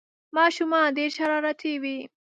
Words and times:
ماشومان 0.37 0.85
ډېر 0.97 1.09
شرارتي 1.17 1.73
وي 1.83 1.97